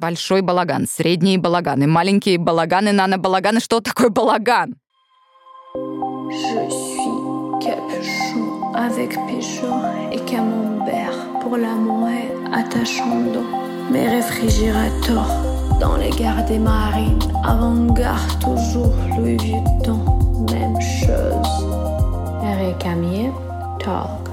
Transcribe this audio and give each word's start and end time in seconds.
Большой 0.00 0.40
балаган, 0.40 0.86
средние 0.86 1.36
балаганы, 1.36 1.86
маленькие 1.86 2.38
балаганы, 2.38 2.90
нано-балаганы. 2.90 3.60
Что 3.60 3.80
такое 3.80 4.08
балаган? 4.08 4.76
Je 6.30 6.70
suis 6.70 7.12
capuchon 7.60 8.72
avec 8.74 9.10
pécheur 9.28 9.84
et 10.10 10.20
camembert 10.20 11.18
pour 11.42 11.58
l'amour 11.58 12.08
attachando 12.50 13.42
mes 13.90 14.08
réfrigérateurs 14.08 15.28
dans 15.78 15.96
les 15.98 16.10
gares 16.10 16.46
des 16.46 16.58
marines 16.58 17.18
avant-garde 17.44 18.40
toujours 18.40 18.94
Louis 19.18 19.36
Vuitton 19.36 20.00
même 20.50 20.80
chose 20.80 21.52
Eric 22.42 22.78
Camier 22.78 23.30
talk 23.78 24.29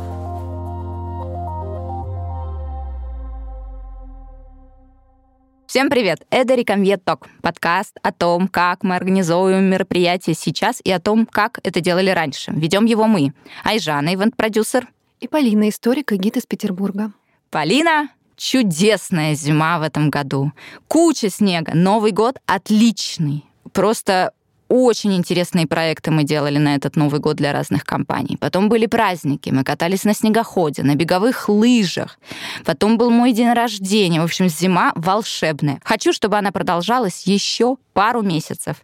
Всем 5.78 5.92
привет! 5.92 6.26
Это 6.32 6.56
Рекомвет 6.56 7.06
Ток, 7.06 7.28
подкаст 7.44 8.00
о 8.02 8.12
том, 8.12 8.48
как 8.48 8.82
мы 8.82 8.96
организовываем 8.96 9.66
мероприятия 9.66 10.34
сейчас 10.34 10.82
и 10.84 10.90
о 10.90 11.00
том, 11.00 11.28
как 11.28 11.60
это 11.62 11.82
делали 11.82 12.10
раньше. 12.10 12.52
Ведем 12.52 12.86
его 12.86 13.06
мы. 13.06 13.32
Айжана, 13.64 14.16
ивент-продюсер. 14.16 14.88
И 15.20 15.28
Полина, 15.28 15.70
историк 15.70 16.14
и 16.14 16.18
гид 16.18 16.36
из 16.36 16.48
Петербурга. 16.48 17.12
Полина, 17.52 18.10
чудесная 18.38 19.36
зима 19.36 19.78
в 19.78 19.84
этом 19.84 20.10
году. 20.10 20.52
Куча 20.88 21.30
снега. 21.30 21.76
Новый 21.76 22.12
год 22.12 22.40
отличный. 22.48 23.46
Просто 23.72 24.32
очень 24.70 25.16
интересные 25.16 25.68
проекты 25.68 26.12
мы 26.12 26.24
делали 26.24 26.58
на 26.58 26.76
этот 26.76 26.96
Новый 26.96 27.20
год 27.20 27.38
для 27.38 27.54
разных 27.54 27.84
компаний. 27.84 28.38
Потом 28.38 28.70
были 28.70 28.86
праздники, 28.86 29.50
мы 29.50 29.64
катались 29.64 30.04
на 30.04 30.14
снегоходе, 30.14 30.84
на 30.84 30.96
беговых 30.96 31.50
лыжах. 31.50 32.20
Потом 32.66 32.98
был 32.98 33.10
мой 33.10 33.32
день 33.32 33.54
рождения. 33.54 34.22
В 34.22 34.26
общем, 34.26 34.50
зима 34.50 34.92
волшебная. 34.96 35.80
Хочу, 35.84 36.14
чтобы 36.14 36.38
она 36.38 36.52
продолжалась 36.52 37.24
еще 37.24 37.78
пару 37.94 38.22
месяцев. 38.22 38.84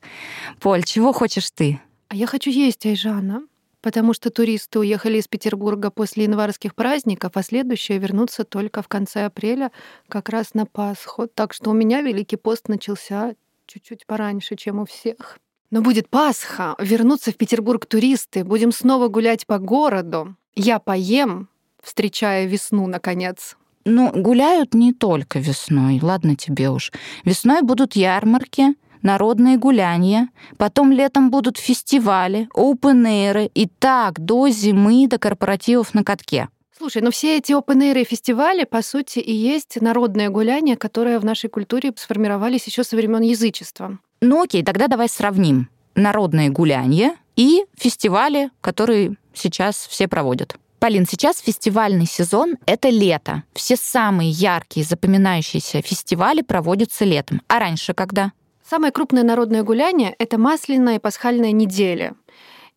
Поль, 0.60 0.84
чего 0.84 1.14
хочешь 1.14 1.52
ты? 1.52 1.80
А 2.08 2.16
я 2.16 2.28
хочу 2.28 2.50
есть, 2.50 2.86
Айжана. 2.86 3.44
Потому 3.82 4.14
что 4.14 4.30
туристы 4.30 4.80
уехали 4.80 5.18
из 5.18 5.28
Петербурга 5.28 5.92
после 5.92 6.24
январских 6.24 6.74
праздников, 6.74 7.34
а 7.36 7.44
следующие 7.44 7.98
вернутся 7.98 8.46
только 8.46 8.82
в 8.82 8.88
конце 8.88 9.26
апреля, 9.26 9.72
как 10.08 10.30
раз 10.30 10.54
на 10.54 10.66
Пасху. 10.66 11.28
Так 11.28 11.54
что 11.54 11.72
у 11.72 11.74
меня 11.74 12.02
Великий 12.02 12.38
пост 12.38 12.70
начался 12.70 13.36
чуть-чуть 13.66 14.06
пораньше, 14.06 14.56
чем 14.56 14.80
у 14.80 14.86
всех. 14.86 15.38
Но 15.74 15.82
будет 15.82 16.08
Пасха, 16.08 16.76
вернутся 16.78 17.32
в 17.32 17.36
Петербург 17.36 17.88
туристы, 17.88 18.44
будем 18.44 18.72
снова 18.72 19.08
гулять 19.08 19.48
по 19.48 19.58
городу. 19.58 20.36
Я 20.54 20.78
поем, 20.78 21.50
встречая 21.82 22.46
весну, 22.46 22.86
наконец. 22.86 23.58
Ну, 23.84 24.12
гуляют 24.14 24.76
не 24.76 24.94
только 24.94 25.40
весной, 25.40 26.00
ладно 26.00 26.36
тебе 26.36 26.70
уж. 26.70 26.92
Весной 27.26 27.64
будут 27.64 27.96
ярмарки, 27.96 28.76
народные 29.02 29.58
гуляния, 29.58 30.30
потом 30.58 30.92
летом 30.92 31.32
будут 31.32 31.58
фестивали, 31.58 32.48
open 32.56 33.50
и 33.52 33.66
так 33.66 34.20
до 34.20 34.50
зимы, 34.50 35.08
до 35.08 35.18
корпоративов 35.18 35.96
на 35.96 36.04
катке. 36.04 36.50
Слушай, 36.78 37.02
ну 37.02 37.10
все 37.10 37.38
эти 37.38 37.52
open 37.52 38.00
и 38.00 38.04
фестивали, 38.04 38.66
по 38.66 38.84
сути, 38.84 39.18
и 39.18 39.34
есть 39.34 39.82
народные 39.82 40.30
гуляния, 40.30 40.76
которые 40.76 41.18
в 41.18 41.26
нашей 41.26 41.50
культуре 41.50 41.94
сформировались 41.96 42.68
еще 42.68 42.84
со 42.84 42.96
времен 42.96 43.22
язычества. 43.22 43.98
Ну 44.26 44.42
окей, 44.42 44.64
тогда 44.64 44.88
давай 44.88 45.10
сравним 45.10 45.68
народные 45.96 46.50
гуляния 46.50 47.18
и 47.36 47.66
фестивали, 47.78 48.52
которые 48.62 49.18
сейчас 49.34 49.86
все 49.90 50.08
проводят. 50.08 50.56
Полин, 50.80 51.06
сейчас 51.06 51.40
фестивальный 51.40 52.06
сезон— 52.06 52.56
это 52.66 52.88
лето. 52.88 53.44
Все 53.54 53.76
самые 53.76 54.30
яркие, 54.30 54.86
запоминающиеся 54.86 55.82
фестивали 55.82 56.42
проводятся 56.42 57.04
летом. 57.04 57.42
А 57.50 57.60
раньше 57.60 57.94
когда? 57.94 58.32
Самое 58.66 58.94
крупное 58.94 59.24
народное 59.24 59.62
гуляние— 59.62 60.16
это 60.20 60.38
масляная 60.38 60.96
и 60.96 61.00
пасхальная 61.00 61.52
неделя. 61.52 62.14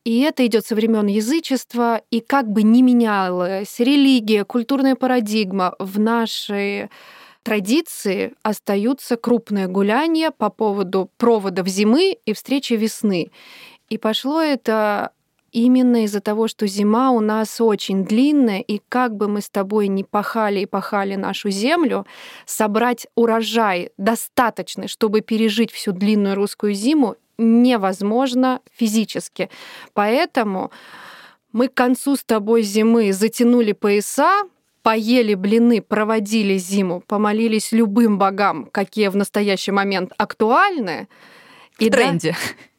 И 0.02 0.19
это 0.22 0.44
идет 0.47 0.67
со 0.67 0.74
времен 0.74 1.06
язычества, 1.06 2.01
и 2.11 2.18
как 2.18 2.51
бы 2.51 2.64
ни 2.64 2.83
менялась 2.83 3.78
религия, 3.78 4.45
культурная 4.45 4.96
парадигма 4.96 5.77
в 5.78 6.01
нашей 6.01 6.90
традиции 7.46 8.34
остаются 8.42 9.17
крупные 9.17 9.68
гуляния 9.68 10.33
по 10.33 10.51
поводу 10.51 11.12
проводов 11.17 11.68
зимы 11.68 12.18
и 12.27 12.33
встречи 12.33 12.73
весны. 12.73 13.30
И 13.89 13.98
пошло 13.98 14.42
это 14.42 15.12
именно 15.52 16.02
из-за 16.02 16.20
того, 16.20 16.48
что 16.48 16.67
зима 16.67 17.12
у 17.12 17.20
нас 17.20 17.61
очень 17.61 18.05
длинная, 18.05 18.58
и 18.58 18.80
как 18.89 19.14
бы 19.14 19.29
мы 19.29 19.40
с 19.40 19.48
тобой 19.48 19.86
не 19.86 20.02
пахали 20.02 20.58
и 20.58 20.67
пахали 20.67 21.14
нашу 21.14 21.51
землю, 21.51 22.05
собрать 22.46 23.07
урожай 23.14 23.90
достаточный, 23.96 24.89
чтобы 24.89 25.20
пережить 25.20 25.70
всю 25.70 25.92
длинную 25.92 26.34
русскую 26.34 26.74
зиму, 26.74 27.14
невозможно 27.39 28.61
физически. 28.77 29.51
Поэтому 29.92 30.73
мы 31.52 31.68
к 31.68 31.74
концу 31.74 32.17
с 32.17 32.24
тобой 32.24 32.63
зимы 32.63 33.13
затянули 33.13 33.70
пояса, 33.70 34.42
поели 34.86 35.35
блины, 35.35 35.83
проводили 35.83 36.58
зиму, 36.58 37.02
помолились 37.08 37.73
любым 37.73 38.19
богам, 38.19 38.69
какие 38.70 39.08
в 39.08 39.17
настоящий 39.17 39.73
момент 39.73 40.13
актуальны. 40.17 41.08
В 41.77 41.83
и 41.83 41.91
тренде. 41.91 42.36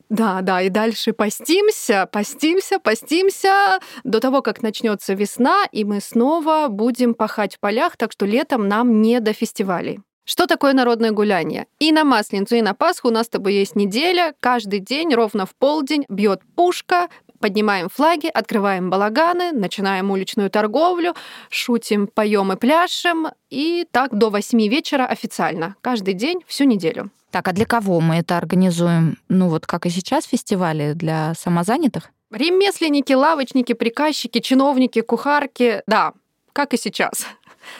Да, 0.08 0.36
да, 0.36 0.42
да, 0.42 0.62
и 0.62 0.70
дальше 0.70 1.12
постимся, 1.12 2.08
постимся, 2.10 2.80
постимся 2.80 3.80
до 4.06 4.22
того, 4.22 4.42
как 4.42 4.62
начнется 4.62 5.16
весна, 5.16 5.66
и 5.74 5.84
мы 5.84 6.00
снова 6.00 6.68
будем 6.70 7.14
пахать 7.14 7.58
в 7.58 7.60
полях, 7.60 7.98
так 7.98 8.14
что 8.14 8.26
летом 8.26 8.70
нам 8.70 9.02
не 9.02 9.20
до 9.20 9.34
фестивалей. 9.34 10.00
Что 10.30 10.46
такое 10.46 10.74
народное 10.74 11.12
гуляние? 11.12 11.68
И 11.80 11.94
на 11.94 12.04
Масленицу, 12.04 12.56
и 12.56 12.62
на 12.62 12.74
Пасху 12.74 13.08
у 13.08 13.12
нас 13.12 13.28
с 13.28 13.30
тобой 13.30 13.54
есть 13.54 13.78
неделя. 13.78 14.34
Каждый 14.42 14.80
день 14.80 15.14
ровно 15.14 15.46
в 15.46 15.56
полдень 15.56 16.06
бьет 16.10 16.42
пушка, 16.56 17.08
поднимаем 17.40 17.90
флаги, 17.90 18.28
открываем 18.28 18.90
балаганы, 18.90 19.52
начинаем 19.52 20.12
уличную 20.12 20.50
торговлю, 20.50 21.16
шутим, 21.50 22.08
поем 22.08 22.52
и 22.52 22.56
пляшем. 22.56 23.28
И 23.50 23.86
так 23.92 24.18
до 24.18 24.30
восьми 24.30 24.70
вечера 24.70 25.06
официально. 25.06 25.76
Каждый 25.82 26.14
день, 26.14 26.42
всю 26.48 26.66
неделю. 26.66 27.12
Так, 27.32 27.48
а 27.48 27.54
для 27.54 27.66
кого 27.66 28.00
мы 28.00 28.16
это 28.16 28.38
организуем? 28.38 29.18
Ну 29.30 29.50
вот 29.50 29.66
как 29.66 29.86
и 29.86 29.90
сейчас 29.90 30.26
фестивали 30.26 30.94
для 30.94 31.34
самозанятых? 31.36 32.10
Ремесленники, 32.32 33.14
лавочники, 33.14 33.74
приказчики, 33.74 34.40
чиновники, 34.40 35.02
кухарки, 35.02 35.82
да, 35.88 36.14
как 36.54 36.74
и 36.74 36.78
сейчас. 36.78 37.26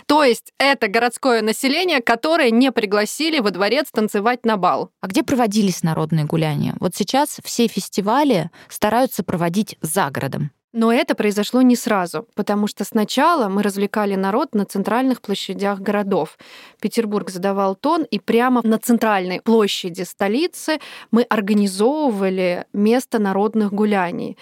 То 0.06 0.24
есть 0.24 0.54
это 0.58 0.88
городское 0.88 1.42
население, 1.42 2.02
которое 2.02 2.52
не 2.52 2.72
пригласили 2.72 3.40
во 3.40 3.52
дворец 3.52 3.88
танцевать 3.92 4.46
на 4.46 4.58
бал. 4.58 4.92
А 5.02 5.08
где 5.08 5.24
проводились 5.24 5.84
народные 5.84 6.26
гуляния? 6.26 6.76
Вот 6.80 6.96
сейчас 6.96 7.40
все 7.44 7.68
фестивали 7.68 8.50
стараются 8.70 9.24
проводить 9.24 9.78
за 9.82 10.10
городом. 10.10 10.52
Но 10.74 10.92
это 10.94 11.16
произошло 11.16 11.62
не 11.62 11.76
сразу, 11.76 12.28
потому 12.36 12.68
что 12.68 12.84
сначала 12.84 13.48
мы 13.48 13.64
развлекали 13.64 14.16
народ 14.16 14.54
на 14.54 14.66
центральных 14.66 15.22
площадях 15.22 15.80
городов. 15.80 16.38
Петербург 16.80 17.30
задавал 17.30 17.76
тон, 17.76 18.04
и 18.04 18.20
прямо 18.20 18.62
на 18.64 18.78
центральной 18.78 19.42
площади 19.42 20.04
столицы 20.04 20.80
мы 21.10 21.24
организовывали 21.24 22.66
место 22.74 23.18
народных 23.18 23.74
гуляний. 23.74 24.38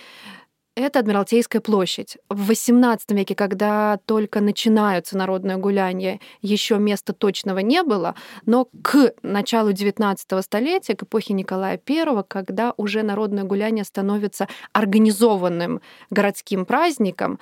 Это 0.75 0.99
Адмиралтейская 0.99 1.61
площадь. 1.61 2.17
В 2.29 2.51
XVIII 2.51 2.99
веке, 3.09 3.33
когда 3.33 3.97
только 4.05 4.41
начинаются 4.41 5.17
народные 5.17 5.55
гуляния, 5.55 6.19
еще 6.41 6.77
места 6.79 7.13
точного 7.13 7.59
не 7.59 7.81
было, 7.81 8.15
но 8.45 8.67
к 8.83 9.13
началу 9.21 9.71
XIX 9.71 10.41
столетия, 10.41 10.95
к 10.95 11.03
эпохе 11.03 11.33
Николая 11.33 11.79
I, 11.89 12.23
когда 12.27 12.73
уже 12.75 13.03
народное 13.03 13.45
гуляние 13.45 13.85
становится 13.85 14.49
организованным 14.73 15.79
городским 16.09 16.65
праздником, 16.65 17.39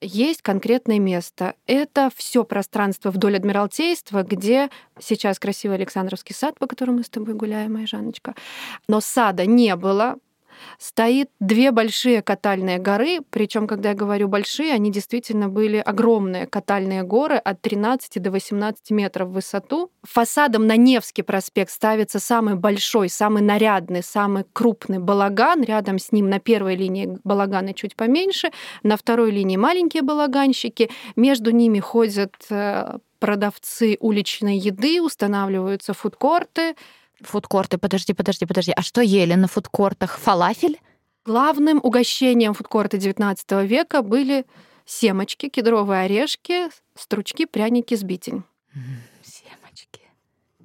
есть 0.00 0.42
конкретное 0.42 0.98
место. 0.98 1.54
Это 1.66 2.10
все 2.16 2.42
пространство 2.42 3.12
вдоль 3.12 3.36
Адмиралтейства, 3.36 4.24
где 4.24 4.68
сейчас 5.00 5.38
красивый 5.38 5.76
Александровский 5.76 6.34
сад, 6.34 6.58
по 6.58 6.66
которому 6.66 6.98
мы 6.98 7.04
с 7.04 7.08
тобой 7.08 7.34
гуляем, 7.34 7.74
моя 7.74 7.86
Жанночка. 7.86 8.34
Но 8.88 9.00
сада 9.00 9.46
не 9.46 9.76
было, 9.76 10.16
стоит 10.78 11.30
две 11.40 11.70
большие 11.70 12.22
катальные 12.22 12.78
горы, 12.78 13.20
причем, 13.30 13.66
когда 13.66 13.90
я 13.90 13.94
говорю 13.94 14.28
большие, 14.28 14.72
они 14.72 14.90
действительно 14.90 15.48
были 15.48 15.78
огромные 15.78 16.46
катальные 16.46 17.02
горы 17.02 17.36
от 17.36 17.60
13 17.60 18.22
до 18.22 18.30
18 18.30 18.90
метров 18.90 19.28
в 19.28 19.32
высоту. 19.32 19.90
Фасадом 20.02 20.66
на 20.66 20.76
Невский 20.76 21.22
проспект 21.22 21.70
ставится 21.70 22.18
самый 22.18 22.54
большой, 22.54 23.08
самый 23.08 23.42
нарядный, 23.42 24.02
самый 24.02 24.44
крупный 24.52 24.98
балаган. 24.98 25.62
Рядом 25.62 25.98
с 25.98 26.12
ним 26.12 26.28
на 26.28 26.40
первой 26.40 26.76
линии 26.76 27.18
балаганы 27.24 27.74
чуть 27.74 27.96
поменьше, 27.96 28.50
на 28.82 28.96
второй 28.96 29.30
линии 29.30 29.56
маленькие 29.56 30.02
балаганщики. 30.02 30.90
Между 31.16 31.50
ними 31.50 31.80
ходят 31.80 32.34
э, 32.50 32.98
продавцы 33.18 33.96
уличной 34.00 34.58
еды, 34.58 35.00
устанавливаются 35.00 35.94
фудкорты. 35.94 36.74
Фудкорты, 37.20 37.78
подожди, 37.78 38.12
подожди, 38.12 38.46
подожди. 38.46 38.72
А 38.74 38.82
что 38.82 39.00
ели 39.00 39.34
на 39.34 39.48
фудкортах? 39.48 40.18
Фалафель? 40.18 40.80
Главным 41.24 41.80
угощением 41.82 42.52
фудкорта 42.52 42.98
XIX 42.98 43.66
века 43.66 44.02
были 44.02 44.44
семочки, 44.84 45.48
кедровые 45.48 46.02
орешки, 46.02 46.68
стручки, 46.94 47.46
пряники, 47.46 47.94
сбитень. 47.94 48.42
Семочки. 49.22 50.02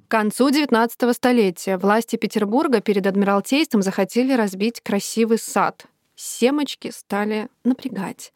К 0.06 0.10
концу 0.10 0.50
XIX 0.50 1.14
столетия 1.14 1.78
власти 1.78 2.16
Петербурга 2.16 2.80
перед 2.80 3.06
Адмиралтейством 3.06 3.80
захотели 3.80 4.32
разбить 4.34 4.80
красивый 4.80 5.38
сад. 5.38 5.86
Семочки 6.14 6.90
стали 6.90 7.48
напрягать. 7.64 8.32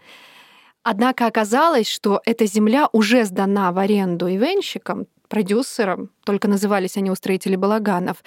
Однако 0.82 1.26
оказалось, 1.26 1.88
что 1.88 2.20
эта 2.24 2.46
земля 2.46 2.88
уже 2.92 3.24
сдана 3.24 3.72
в 3.72 3.78
аренду 3.78 4.28
ивенщикам, 4.28 5.06
продюсерам, 5.28 6.10
только 6.24 6.48
назывались 6.48 6.96
они 6.96 7.10
устроители 7.10 7.56
балаганов. 7.56 8.22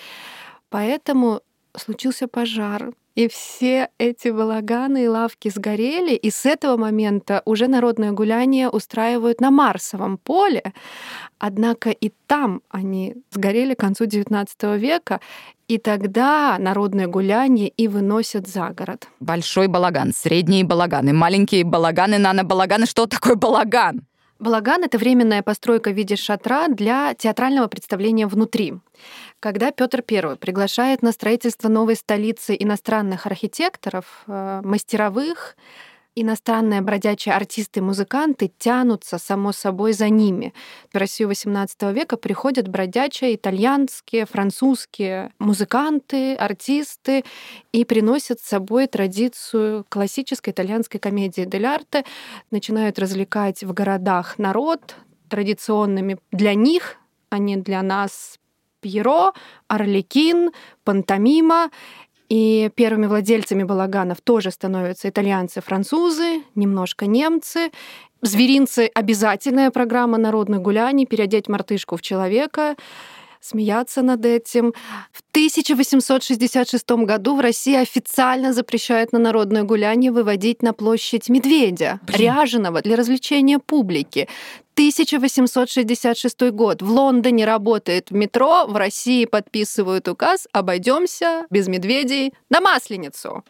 Поэтому 0.69 1.41
случился 1.75 2.27
пожар, 2.27 2.91
и 3.17 3.27
все 3.27 3.89
эти 3.97 4.27
балаганы 4.27 5.05
и 5.05 5.07
лавки 5.07 5.49
сгорели, 5.49 6.13
и 6.13 6.29
с 6.29 6.45
этого 6.45 6.77
момента 6.77 7.41
уже 7.45 7.67
народное 7.67 8.11
гуляние 8.11 8.69
устраивают 8.69 9.41
на 9.41 9.49
Марсовом 9.49 10.19
поле. 10.19 10.61
Однако 11.39 11.89
и 11.89 12.11
там 12.27 12.61
они 12.69 13.15
сгорели 13.31 13.73
к 13.73 13.79
концу 13.79 14.05
XIX 14.05 14.77
века, 14.77 15.19
и 15.67 15.79
тогда 15.79 16.57
народное 16.59 17.07
гуляние 17.07 17.69
и 17.69 17.87
выносят 17.87 18.47
за 18.47 18.69
город. 18.69 19.07
Большой 19.19 19.67
балаган, 19.67 20.13
средние 20.13 20.63
балаганы, 20.63 21.11
маленькие 21.11 21.63
балаганы, 21.63 22.19
нано-балаганы. 22.19 22.85
Что 22.85 23.07
такое 23.07 23.35
балаган? 23.35 24.05
Балаган— 24.39 24.83
это 24.85 24.97
временная 24.97 25.41
постройка 25.41 25.89
в 25.89 25.93
виде 25.93 26.15
шатра 26.15 26.67
для 26.67 27.13
театрального 27.15 27.67
представления 27.67 28.27
внутри. 28.27 28.75
Когда 29.39 29.71
Петр 29.71 30.03
I 30.09 30.35
приглашает 30.35 31.01
на 31.01 31.11
строительство 31.11 31.69
новой 31.69 31.95
столицы 31.95 32.55
иностранных 32.57 33.25
архитекторов, 33.25 34.23
э, 34.27 34.61
мастеровых, 34.63 35.55
иностранные 36.21 36.81
бродячие 36.81 37.35
артисты 37.35 37.79
и 37.79 37.83
музыканты 37.83 38.51
тянутся, 38.57 39.17
само 39.17 39.51
собой, 39.51 39.93
за 39.93 40.09
ними. 40.09 40.53
В 40.91 40.97
Россию 40.97 41.29
XVIII 41.29 41.93
века 41.93 42.17
приходят 42.17 42.67
бродячие 42.67 43.35
итальянские, 43.35 44.25
французские 44.25 45.31
музыканты, 45.39 46.35
артисты 46.35 47.23
и 47.71 47.85
приносят 47.85 48.39
с 48.39 48.47
собой 48.47 48.87
традицию 48.87 49.85
классической 49.89 50.51
итальянской 50.51 50.99
комедии 50.99 51.43
дель 51.43 51.65
арте, 51.65 52.03
начинают 52.51 52.99
развлекать 52.99 53.63
в 53.63 53.73
городах 53.73 54.39
народ 54.39 54.95
традиционными 55.29 56.17
для 56.31 56.53
них, 56.53 56.97
а 57.29 57.37
не 57.37 57.57
для 57.57 57.81
нас 57.81 58.39
Пьеро, 58.81 59.33
Орликин, 59.67 60.51
Пантомима. 60.83 61.71
И 62.29 62.69
первыми 62.75 63.07
владельцами 63.07 63.63
балаганов 63.63 64.21
тоже 64.21 64.51
становятся 64.51 65.09
итальянцы, 65.09 65.61
французы, 65.61 66.41
немножко 66.55 67.05
немцы. 67.05 67.71
Зверинцы— 68.21 68.89
обязательная 68.93 69.71
программа 69.71 70.17
народных 70.17 70.61
гуляний, 70.61 71.05
переодеть 71.05 71.47
мартышку 71.47 71.95
в 71.95 72.01
человека 72.01 72.75
смеяться 73.39 74.01
над 74.01 74.25
этим. 74.25 74.73
В 75.11 75.21
1866 75.31 77.05
году 77.05 77.35
в 77.35 77.39
России 77.39 77.75
официально 77.75 78.53
запрещают 78.53 79.13
на 79.13 79.19
народное 79.19 79.63
гуляние 79.63 80.11
выводить 80.11 80.61
на 80.61 80.73
площадь 80.73 81.29
медведя, 81.29 81.99
Блин. 82.03 82.33
ряженого 82.33 82.81
для 82.81 82.95
развлечения 82.95 83.59
публики. 83.59 84.27
1866 84.77 86.51
год. 86.51 86.83
В 86.83 86.91
Лондоне 86.91 87.45
работает 87.45 88.11
метро, 88.11 88.67
в 88.67 88.75
России 88.75 89.25
подписывают 89.25 90.07
указ 90.07 90.47
«Обойдемся 90.51 91.47
без 91.49 91.67
медведей 91.67 92.35
на 92.51 92.61
Масленицу». 92.61 93.43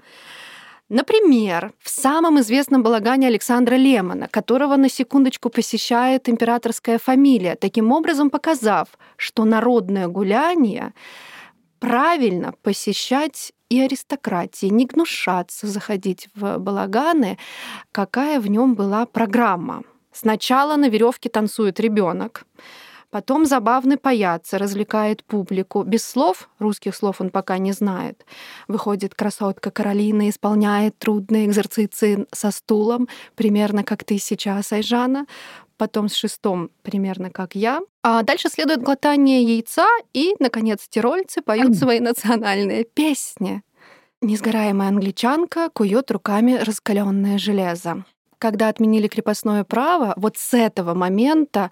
Например, 0.87 1.73
в 1.79 1.89
самом 1.89 2.39
известном 2.39 2.81
балагане 2.81 3.27
Александра 3.27 3.75
Лемона, 3.75 4.29
которого 4.29 4.77
на 4.77 4.87
секундочку 4.87 5.49
посещает 5.49 6.29
императорская 6.29 6.97
фамилия, 6.97 7.55
таким 7.55 7.91
образом 7.91 8.29
показав, 8.29 8.87
что 9.17 9.43
народное 9.43 10.07
гуляние 10.07 10.93
правильно 11.79 12.53
посещать 12.61 13.51
и 13.67 13.81
аристократии, 13.81 14.67
не 14.67 14.85
гнушаться 14.85 15.67
заходить 15.67 16.29
в 16.35 16.57
балаганы, 16.57 17.37
какая 17.91 18.39
в 18.39 18.49
нем 18.49 18.75
была 18.75 19.05
программа. 19.05 19.83
Сначала 20.19 20.77
на 20.77 20.89
веревке 20.89 21.29
танцует 21.29 21.79
ребенок, 21.79 22.45
Потом 23.09 23.45
забавный 23.45 23.95
паяца 23.95 24.57
развлекает 24.57 25.23
публику. 25.23 25.83
Без 25.83 26.05
слов, 26.05 26.49
русских 26.59 26.93
слов 26.93 27.21
он 27.21 27.29
пока 27.29 27.57
не 27.57 27.71
знает. 27.71 28.25
Выходит 28.67 29.15
красотка 29.15 29.71
Каролина, 29.71 30.27
исполняет 30.29 30.97
трудные 30.97 31.45
экзерциции 31.45 32.27
со 32.33 32.51
стулом, 32.51 33.07
примерно 33.35 33.85
как 33.85 34.03
ты 34.03 34.17
сейчас, 34.17 34.73
Айжана. 34.73 35.25
Потом 35.77 36.09
с 36.09 36.15
шестом, 36.15 36.69
примерно 36.81 37.31
как 37.31 37.55
я. 37.55 37.79
А 38.03 38.23
дальше 38.23 38.49
следует 38.49 38.81
глотание 38.81 39.41
яйца, 39.43 39.87
и, 40.13 40.35
наконец, 40.39 40.85
тирольцы 40.89 41.41
поют 41.41 41.77
свои 41.77 42.01
национальные 42.01 42.83
песни. 42.83 43.61
Несгораемая 44.21 44.89
англичанка 44.89 45.69
кует 45.69 46.11
руками 46.11 46.55
раскаленное 46.55 47.37
железо 47.37 48.03
когда 48.39 48.69
отменили 48.69 49.07
крепостное 49.07 49.63
право, 49.63 50.13
вот 50.17 50.37
с 50.37 50.53
этого 50.53 50.93
момента 50.93 51.71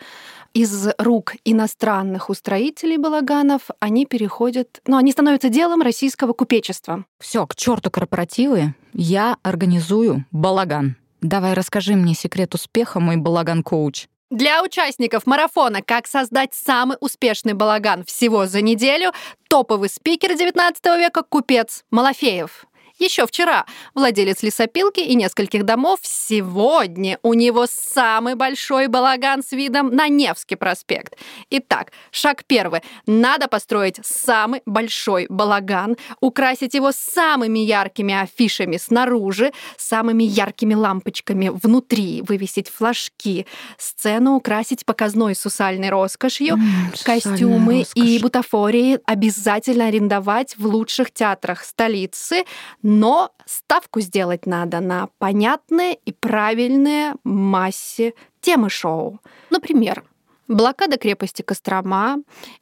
из 0.53 0.89
рук 0.97 1.33
иностранных 1.43 2.29
устроителей 2.29 2.97
балаганов 2.97 3.69
они 3.79 4.05
переходят, 4.05 4.81
ну, 4.87 4.97
они 4.97 5.11
становятся 5.11 5.49
делом 5.49 5.81
российского 5.81 6.33
купечества. 6.33 7.05
Все, 7.19 7.45
к 7.45 7.55
черту 7.55 7.91
корпоративы, 7.91 8.73
я 8.93 9.37
организую 9.43 10.25
балаган. 10.31 10.95
Давай 11.21 11.53
расскажи 11.53 11.95
мне 11.95 12.13
секрет 12.13 12.53
успеха, 12.53 12.99
мой 12.99 13.17
балаган-коуч. 13.17 14.07
Для 14.31 14.63
участников 14.63 15.27
марафона 15.27 15.81
«Как 15.81 16.07
создать 16.07 16.53
самый 16.53 16.97
успешный 16.99 17.53
балаган 17.53 18.03
всего 18.03 18.47
за 18.47 18.61
неделю» 18.61 19.11
топовый 19.47 19.87
спикер 19.87 20.35
19 20.35 20.83
века 20.97 21.23
купец 21.23 21.83
Малафеев. 21.91 22.65
Еще 22.97 23.27
вчера 23.27 23.65
владелец 23.93 24.41
лесопилки 24.41 25.01
и 25.01 25.15
нескольких 25.15 25.63
домов. 25.63 25.99
Сегодня 26.01 27.19
у 27.23 27.33
него 27.33 27.65
самый 27.69 28.35
большой 28.35 28.87
балаган 28.87 29.43
с 29.43 29.51
видом 29.51 29.93
на 29.93 30.07
Невский 30.07 30.55
проспект. 30.55 31.17
Итак, 31.49 31.91
шаг 32.11 32.45
первый. 32.45 32.81
Надо 33.05 33.49
построить 33.49 33.99
самый 34.01 34.61
большой 34.65 35.25
балаган, 35.29 35.97
украсить 36.21 36.73
его 36.73 36.91
самыми 36.93 37.59
яркими 37.59 38.13
афишами 38.13 38.77
снаружи, 38.77 39.51
самыми 39.77 40.23
яркими 40.23 40.73
лампочками 40.73 41.49
внутри, 41.49 42.21
вывесить 42.21 42.69
флажки, 42.69 43.45
сцену 43.77 44.35
украсить 44.35 44.85
показной 44.85 45.35
сусальной 45.35 45.89
роскошью, 45.89 46.55
mm, 46.55 47.03
костюмы 47.03 47.79
роскошь. 47.79 48.03
и 48.03 48.19
бутафории 48.19 48.99
обязательно 49.05 49.87
арендовать 49.87 50.57
в 50.57 50.65
лучших 50.65 51.11
театрах 51.11 51.65
столицы, 51.65 52.45
но 52.87 53.31
ставку 53.47 53.99
сделать 53.99 54.45
надо 54.45 54.79
на 54.79 55.09
понятные 55.17 55.95
и 55.95 56.11
правильные 56.11 57.15
массе 57.23 58.13
темы 58.41 58.69
шоу. 58.69 59.19
Например, 59.49 60.03
блокада 60.47 60.97
крепости 60.97 61.41
Кострома, 61.41 62.19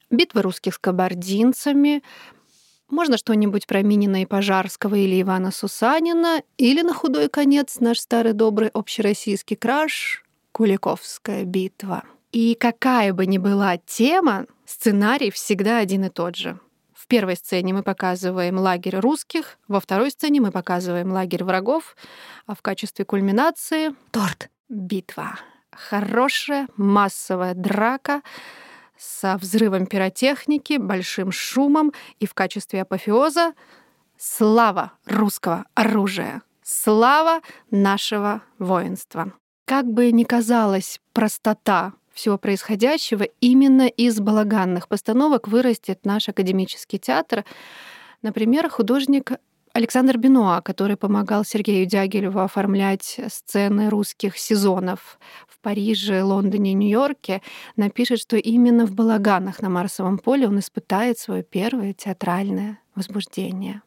битвы 0.10 0.42
русских 0.42 0.76
с 0.76 0.78
кабардинцами, 0.78 2.04
можно 2.90 3.18
что-нибудь 3.18 3.68
про 3.68 3.82
Минина 3.82 4.22
и 4.22 4.26
Пожарского 4.26 4.96
или 4.96 5.22
Ивана 5.22 5.52
Сусанина, 5.52 6.42
или 6.58 6.84
на 6.84 6.94
худой 6.94 7.28
конец 7.28 7.82
наш 7.82 8.00
старый 8.00 8.32
добрый 8.32 8.70
общероссийский 8.70 9.58
краш 9.58 10.24
Куликовская 10.54 11.44
битва. 11.44 12.06
И 12.32 12.56
какая 12.58 13.12
бы 13.12 13.26
ни 13.26 13.40
была 13.40 13.76
тема, 13.76 14.46
сценарий 14.66 15.32
всегда 15.32 15.80
один 15.80 16.06
и 16.06 16.10
тот 16.10 16.38
же. 16.38 16.58
В 17.04 17.08
первой 17.08 17.36
сцене 17.36 17.74
мы 17.74 17.84
показываем 17.84 18.58
лагерь 18.58 18.96
русских, 18.96 19.58
во 19.68 19.82
второй 19.82 20.10
сцене 20.10 20.40
мы 20.40 20.52
показываем 20.52 21.12
лагерь 21.12 21.44
врагов, 21.44 21.98
а 22.48 22.56
в 22.56 22.62
качестве 22.62 23.04
кульминации— 23.04 23.94
торт. 24.12 24.50
Битва. 24.70 25.38
Хорошая 25.70 26.70
массовая 26.78 27.56
драка 27.56 28.22
со 28.98 29.36
взрывом 29.36 29.86
пиротехники, 29.86 30.78
большим 30.78 31.34
шумом 31.34 31.92
и 32.22 32.26
в 32.26 32.34
качестве 32.34 32.84
апофеоза 32.84 33.52
слава 34.18 34.94
русского 35.06 35.66
оружия, 35.76 36.42
слава 36.64 37.42
нашего 37.70 38.44
воинства. 38.60 39.34
Как 39.66 39.86
бы 39.86 40.10
ни 40.14 40.24
казалась 40.24 41.02
простота 41.12 41.92
всего 42.14 42.38
происходящего, 42.38 43.24
именно 43.42 43.88
из 43.88 44.20
балаганных 44.20 44.88
постановок 44.88 45.48
вырастет 45.48 46.06
наш 46.06 46.30
академический 46.30 47.00
театр. 47.00 47.44
Например, 48.22 48.70
художник 48.70 49.34
Александр 49.74 50.18
Бенуа, 50.18 50.62
который 50.62 50.98
помогал 50.98 51.44
Сергею 51.44 51.88
Дягилеву 51.88 52.40
оформлять 52.40 53.20
сцены 53.28 53.90
русских 53.90 54.38
сезонов 54.38 55.18
в 55.48 55.60
Париже, 55.62 56.22
Лондоне 56.22 56.72
и 56.72 56.76
Нью-Йорке, 56.76 57.42
напишет, 57.76 58.20
что 58.20 58.38
именно 58.38 58.86
в 58.86 58.94
балаганах 58.94 59.64
на 59.64 59.70
Марсовом 59.70 60.20
поле 60.20 60.48
он 60.48 60.60
испытает 60.60 61.18
свое 61.18 61.42
первое 61.42 61.94
театральное 61.94 62.80
возбуждение. 62.94 63.82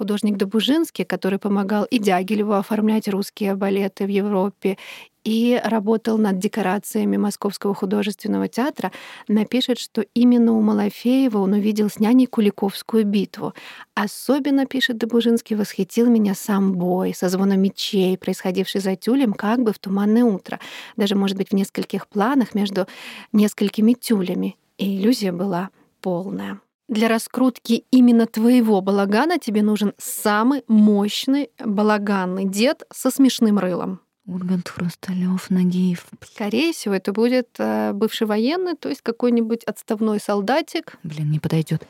Художник 0.00 0.38
Добужинский, 0.38 1.04
который 1.04 1.38
помогал 1.38 1.84
и 1.84 1.98
Дягилеву 1.98 2.54
оформлять 2.54 3.06
русские 3.06 3.54
балеты 3.54 4.06
в 4.06 4.08
Европе, 4.08 4.78
и 5.24 5.60
работал 5.62 6.16
над 6.16 6.38
декорациями 6.38 7.18
Московского 7.18 7.74
художественного 7.74 8.48
театра, 8.48 8.92
напишет, 9.28 9.78
что 9.78 10.02
именно 10.14 10.52
у 10.52 10.62
Малафеева 10.62 11.36
он 11.36 11.52
увидел 11.52 11.90
с 11.90 12.00
няней 12.00 12.24
Куликовскую 12.24 13.04
битву. 13.04 13.52
Особенно, 13.94 14.64
пишет 14.64 14.96
Добужинский, 14.96 15.54
восхитил 15.54 16.08
меня 16.08 16.34
сам 16.34 16.72
бой 16.72 17.12
со 17.14 17.28
звоном 17.28 17.60
мечей, 17.60 18.16
происходивший 18.16 18.80
за 18.80 18.96
тюлем 18.96 19.34
как 19.34 19.62
бы 19.62 19.74
в 19.74 19.78
туманное 19.78 20.24
утро, 20.24 20.58
даже, 20.96 21.14
может 21.14 21.36
быть, 21.36 21.50
в 21.50 21.54
нескольких 21.54 22.08
планах 22.08 22.54
между 22.54 22.86
несколькими 23.32 23.92
тюлями. 23.92 24.56
И 24.78 24.96
иллюзия 24.96 25.32
была 25.32 25.68
полная. 26.00 26.58
Для 26.90 27.06
раскрутки 27.06 27.84
именно 27.92 28.26
твоего 28.26 28.80
балагана 28.80 29.38
тебе 29.38 29.62
нужен 29.62 29.94
самый 29.96 30.64
мощный 30.66 31.50
балаганный 31.64 32.46
дед 32.46 32.82
со 32.92 33.12
смешным 33.12 33.60
рылом. 33.60 34.00
Ургант, 34.26 34.68
Хрусталев, 34.68 35.50
Нагиев. 35.50 36.06
Скорее 36.34 36.72
всего, 36.72 36.92
это 36.92 37.12
будет 37.12 37.48
э, 37.58 37.92
бывший 37.92 38.26
военный, 38.26 38.74
то 38.74 38.88
есть 38.88 39.02
какой-нибудь 39.02 39.62
отставной 39.62 40.18
солдатик. 40.18 40.98
Блин, 41.04 41.30
не 41.30 41.38
подойдет. 41.38 41.86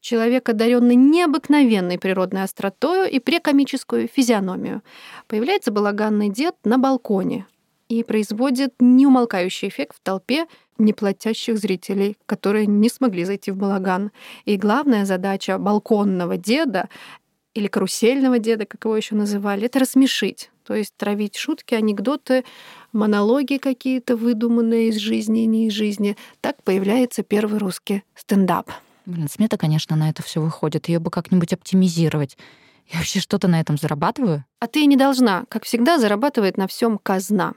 Человек, 0.00 0.48
одаренный 0.48 0.96
необыкновенной 0.96 2.00
природной 2.00 2.42
остротою 2.42 3.08
и 3.08 3.20
прекомическую 3.20 4.08
физиономию. 4.08 4.82
Появляется 5.28 5.70
балаганный 5.70 6.28
дед 6.28 6.56
на 6.64 6.76
балконе 6.76 7.46
и 7.90 8.04
производит 8.04 8.74
неумолкающий 8.78 9.68
эффект 9.68 9.96
в 9.96 10.00
толпе 10.00 10.46
неплатящих 10.78 11.58
зрителей, 11.58 12.16
которые 12.24 12.66
не 12.66 12.88
смогли 12.88 13.24
зайти 13.24 13.50
в 13.50 13.56
балаган. 13.56 14.12
И 14.44 14.56
главная 14.56 15.04
задача 15.04 15.58
балконного 15.58 16.36
деда 16.36 16.88
или 17.52 17.66
карусельного 17.66 18.38
деда, 18.38 18.64
как 18.64 18.84
его 18.84 18.96
еще 18.96 19.16
называли, 19.16 19.66
это 19.66 19.80
рассмешить. 19.80 20.50
То 20.64 20.74
есть 20.74 20.94
травить 20.96 21.36
шутки, 21.36 21.74
анекдоты, 21.74 22.44
монологи 22.92 23.56
какие-то 23.56 24.16
выдуманные 24.16 24.90
из 24.90 24.96
жизни 24.96 25.42
и 25.42 25.46
не 25.46 25.66
из 25.66 25.72
жизни. 25.72 26.16
Так 26.40 26.62
появляется 26.62 27.24
первый 27.24 27.58
русский 27.58 28.04
стендап. 28.14 28.70
Блин, 29.04 29.28
смета, 29.28 29.58
конечно, 29.58 29.96
на 29.96 30.10
это 30.10 30.22
все 30.22 30.40
выходит. 30.40 30.88
Ее 30.88 31.00
бы 31.00 31.10
как-нибудь 31.10 31.52
оптимизировать. 31.52 32.38
Я 32.86 32.98
вообще 32.98 33.18
что-то 33.18 33.48
на 33.48 33.60
этом 33.60 33.76
зарабатываю? 33.76 34.44
А 34.62 34.66
ты 34.66 34.84
не 34.84 34.96
должна. 34.96 35.44
Как 35.48 35.64
всегда, 35.64 35.98
зарабатывает 35.98 36.58
на 36.58 36.66
всем 36.66 36.98
казна. 36.98 37.54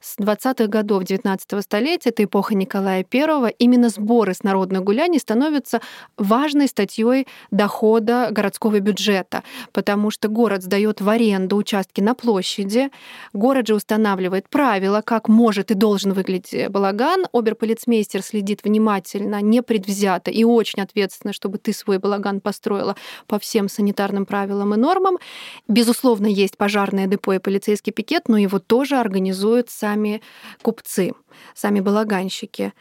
С 0.00 0.16
20-х 0.16 0.68
годов 0.68 1.02
19 1.02 1.64
столетия, 1.64 2.10
это 2.10 2.22
эпоха 2.22 2.54
Николая 2.54 3.04
I, 3.12 3.54
именно 3.58 3.88
сборы 3.88 4.34
с 4.34 4.44
народных 4.44 4.84
гуляний 4.84 5.18
становятся 5.18 5.80
важной 6.16 6.68
статьей 6.68 7.26
дохода 7.50 8.28
городского 8.30 8.78
бюджета, 8.78 9.42
потому 9.72 10.12
что 10.12 10.28
город 10.28 10.62
сдает 10.62 11.00
в 11.00 11.08
аренду 11.08 11.56
участки 11.56 12.00
на 12.00 12.14
площади, 12.14 12.90
город 13.32 13.66
же 13.66 13.74
устанавливает 13.74 14.48
правила, 14.48 15.02
как 15.04 15.26
может 15.28 15.72
и 15.72 15.74
должен 15.74 16.12
выглядеть 16.12 16.70
балаган, 16.70 17.26
оберполицмейстер 17.32 18.22
следит 18.22 18.60
внимательно, 18.62 19.42
непредвзято 19.42 20.30
и 20.30 20.44
очень 20.44 20.82
ответственно, 20.82 21.32
чтобы 21.32 21.58
ты 21.58 21.72
свой 21.72 21.98
балаган 21.98 22.40
построила 22.40 22.94
по 23.26 23.40
всем 23.40 23.68
санитарным 23.68 24.24
правилам 24.24 24.74
и 24.74 24.76
нормам. 24.76 25.18
Безусловно, 25.66 26.28
есть 26.44 26.56
пожарное 26.56 27.06
депо 27.06 27.32
и 27.32 27.38
полицейский 27.38 27.92
пикет, 27.92 28.28
но 28.28 28.38
его 28.38 28.58
тоже 28.58 28.96
организуют 28.96 29.68
сами 29.68 30.22
купцы, 30.62 31.12
сами 31.54 31.80
балаганщики. 31.80 32.72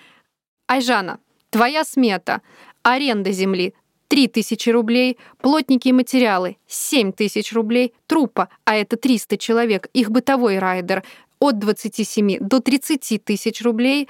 Айжана, 0.67 1.19
твоя 1.49 1.83
смета. 1.83 2.41
Аренда 2.83 3.31
земли 3.31 3.73
3 4.09 4.27
тысячи 4.27 4.69
рублей, 4.69 5.17
плотники 5.41 5.87
и 5.87 5.93
материалы 5.93 6.57
7 6.67 7.13
тысяч 7.13 7.51
рублей, 7.53 7.93
трупа, 8.05 8.49
а 8.65 8.75
это 8.75 8.97
300 8.97 9.37
человек, 9.37 9.87
их 9.93 10.11
бытовой 10.11 10.59
райдер 10.59 11.03
от 11.39 11.59
27 11.59 12.37
до 12.39 12.59
30 12.59 13.23
тысяч 13.23 13.61
рублей, 13.61 14.07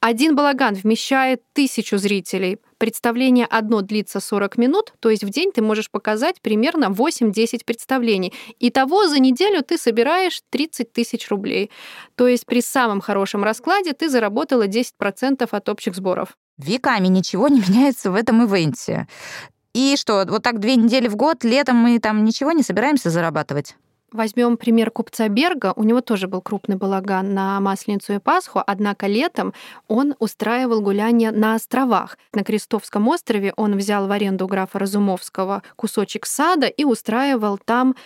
один 0.00 0.36
балаган 0.36 0.74
вмещает 0.74 1.42
тысячу 1.52 1.98
зрителей. 1.98 2.58
Представление 2.78 3.46
одно 3.46 3.80
длится 3.80 4.20
40 4.20 4.56
минут, 4.56 4.92
то 5.00 5.10
есть 5.10 5.24
в 5.24 5.30
день 5.30 5.50
ты 5.52 5.60
можешь 5.62 5.90
показать 5.90 6.40
примерно 6.40 6.86
8-10 6.86 7.64
представлений. 7.66 8.32
Итого 8.60 9.08
за 9.08 9.18
неделю 9.18 9.62
ты 9.62 9.76
собираешь 9.76 10.40
30 10.50 10.92
тысяч 10.92 11.28
рублей. 11.28 11.72
То 12.14 12.28
есть 12.28 12.46
при 12.46 12.62
самом 12.62 13.00
хорошем 13.00 13.42
раскладе 13.42 13.92
ты 13.92 14.08
заработала 14.08 14.68
10% 14.68 15.48
от 15.50 15.68
общих 15.68 15.96
сборов. 15.96 16.36
Веками 16.58 17.08
ничего 17.08 17.48
не 17.48 17.60
меняется 17.60 18.12
в 18.12 18.14
этом 18.14 18.44
ивенте. 18.44 19.08
И 19.74 19.96
что, 19.96 20.24
вот 20.28 20.42
так 20.42 20.60
две 20.60 20.76
недели 20.76 21.08
в 21.08 21.16
год, 21.16 21.42
летом 21.42 21.76
мы 21.76 21.98
там 21.98 22.24
ничего 22.24 22.52
не 22.52 22.62
собираемся 22.62 23.10
зарабатывать? 23.10 23.74
Возьмем 24.10 24.56
пример 24.56 24.90
купца 24.90 25.28
Берга. 25.28 25.74
У 25.76 25.82
него 25.82 26.00
тоже 26.00 26.28
был 26.28 26.40
крупный 26.40 26.76
балаган 26.76 27.34
на 27.34 27.60
Масленицу 27.60 28.14
и 28.14 28.18
Пасху, 28.18 28.62
однако 28.66 29.06
летом 29.06 29.52
он 29.86 30.14
устраивал 30.18 30.80
гуляния 30.80 31.30
на 31.30 31.54
островах. 31.54 32.16
На 32.32 32.42
Крестовском 32.42 33.06
острове 33.08 33.52
он 33.56 33.76
взял 33.76 34.06
в 34.06 34.10
аренду 34.10 34.46
графа 34.46 34.78
Разумовского 34.78 35.62
кусочек 35.76 36.24
сада 36.24 36.68
и 36.68 36.84
устраивал 36.84 37.58
там 37.58 37.96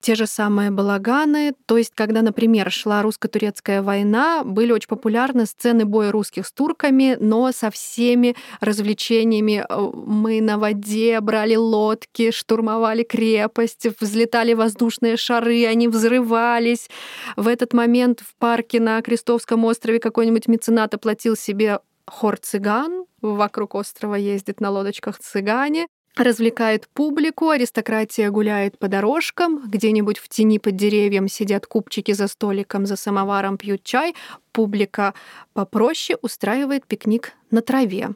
те 0.00 0.14
же 0.14 0.26
самые 0.26 0.70
балаганы. 0.70 1.54
То 1.66 1.78
есть, 1.78 1.92
когда, 1.94 2.22
например, 2.22 2.70
шла 2.70 3.02
русско-турецкая 3.02 3.82
война, 3.82 4.42
были 4.44 4.72
очень 4.72 4.88
популярны 4.88 5.46
сцены 5.46 5.84
боя 5.84 6.12
русских 6.12 6.46
с 6.46 6.52
турками, 6.52 7.16
но 7.20 7.52
со 7.52 7.70
всеми 7.70 8.36
развлечениями. 8.60 9.64
Э, 9.68 9.90
мы 9.94 10.40
на 10.40 10.58
воде 10.58 11.20
брали 11.20 11.56
лодки, 11.56 12.30
штурмовали 12.30 13.02
крепость, 13.02 13.86
взлетали 14.00 14.54
воздушные 14.54 15.16
шары, 15.16 15.66
они 15.66 15.88
взрывались. 15.88 16.88
В 17.36 17.48
этот 17.48 17.72
момент 17.72 18.20
в 18.20 18.34
парке 18.36 18.80
на 18.80 19.00
Крестовском 19.02 19.64
острове 19.64 19.98
какой-нибудь 19.98 20.48
меценат 20.48 20.94
оплатил 20.94 21.36
себе 21.36 21.80
хор 22.06 22.36
цыган, 22.38 23.04
вокруг 23.20 23.74
острова 23.74 24.14
ездит 24.14 24.60
на 24.60 24.70
лодочках 24.70 25.18
цыгане 25.18 25.86
развлекает 26.24 26.88
публику, 26.88 27.50
аристократия 27.50 28.30
гуляет 28.30 28.78
по 28.78 28.88
дорожкам, 28.88 29.68
где-нибудь 29.68 30.18
в 30.18 30.28
тени 30.28 30.58
под 30.58 30.76
деревьям 30.76 31.28
сидят 31.28 31.66
купчики 31.66 32.12
за 32.12 32.28
столиком, 32.28 32.86
за 32.86 32.96
самоваром 32.96 33.58
пьют 33.58 33.82
чай, 33.82 34.14
публика 34.52 35.14
попроще 35.52 36.18
устраивает 36.22 36.86
пикник 36.86 37.32
на 37.50 37.60
траве. 37.60 38.10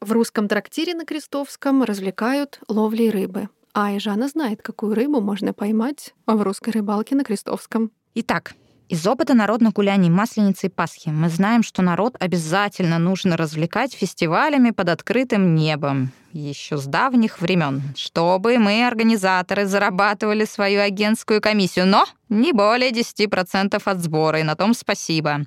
В 0.00 0.12
русском 0.12 0.48
трактире 0.48 0.94
на 0.94 1.04
Крестовском 1.04 1.82
развлекают 1.82 2.60
ловлей 2.68 3.10
рыбы. 3.10 3.48
А 3.74 3.92
и 3.92 3.98
знает, 3.98 4.62
какую 4.62 4.94
рыбу 4.94 5.20
можно 5.20 5.52
поймать 5.52 6.14
в 6.26 6.42
русской 6.42 6.70
рыбалке 6.70 7.14
на 7.14 7.24
Крестовском. 7.24 7.90
Итак, 8.14 8.54
из 8.88 9.06
опыта 9.06 9.32
народных 9.32 9.72
гуляний 9.72 10.10
Масленицы 10.10 10.66
и 10.66 10.70
Пасхи 10.70 11.08
мы 11.08 11.30
знаем, 11.30 11.62
что 11.62 11.80
народ 11.80 12.14
обязательно 12.20 12.98
нужно 12.98 13.38
развлекать 13.38 13.94
фестивалями 13.94 14.70
под 14.70 14.90
открытым 14.90 15.54
небом 15.54 16.12
еще 16.32 16.76
с 16.76 16.86
давних 16.86 17.40
времен, 17.40 17.82
чтобы 17.96 18.58
мы, 18.58 18.86
организаторы, 18.86 19.66
зарабатывали 19.66 20.44
свою 20.44 20.80
агентскую 20.80 21.40
комиссию, 21.40 21.86
но 21.86 22.04
не 22.32 22.52
более 22.52 22.90
10% 22.90 23.82
от 23.84 23.98
сбора, 23.98 24.40
и 24.40 24.42
на 24.42 24.56
том 24.56 24.72
спасибо. 24.72 25.44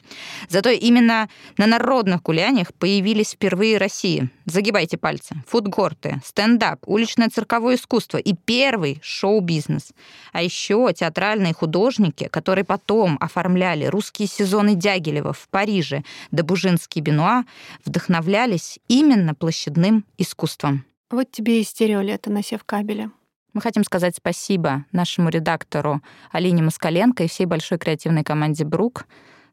Зато 0.50 0.70
именно 0.70 1.30
на 1.58 1.66
народных 1.66 2.22
гуляниях 2.22 2.74
появились 2.76 3.32
впервые 3.32 3.78
России. 3.78 4.30
Загибайте 4.46 4.98
пальцы. 4.98 5.36
Фудгорты, 5.48 6.22
стендап, 6.24 6.82
уличное 6.86 7.30
цирковое 7.30 7.76
искусство 7.76 8.18
и 8.20 8.34
первый 8.34 9.00
шоу-бизнес. 9.02 9.94
А 10.32 10.44
еще 10.44 10.94
театральные 10.96 11.54
художники, 11.54 12.28
которые 12.28 12.66
потом 12.66 13.18
оформляли 13.20 13.86
русские 13.86 14.28
сезоны 14.28 14.76
Дягилева 14.76 15.34
в 15.34 15.48
Париже, 15.50 16.04
Добужинский 16.30 17.02
Бенуа, 17.02 17.46
вдохновлялись 17.84 18.78
именно 18.88 19.34
площадным 19.34 20.06
искусством. 20.20 20.75
Вот 21.16 21.32
тебе 21.32 21.62
и 21.62 21.64
стереолето, 21.64 22.30
насев 22.30 22.66
кабеля. 22.66 23.10
Мы 23.54 23.62
хотим 23.62 23.86
сказать 23.86 24.18
спасибо 24.18 24.84
нашему 24.92 25.30
редактору 25.30 26.02
Алине 26.30 26.62
Москаленко 26.62 27.24
и 27.24 27.30
всей 27.30 27.46
большой 27.46 27.78
креативной 27.78 28.26
команде 28.26 28.66
«Брук» 28.66 29.06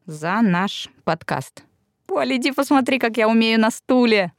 за 0.05 0.41
наш 0.41 0.89
подкаст. 1.05 1.63
Поля, 2.05 2.35
иди 2.35 2.51
посмотри, 2.51 2.99
как 2.99 3.15
я 3.15 3.29
умею 3.29 3.61
на 3.61 3.71
стуле. 3.71 4.33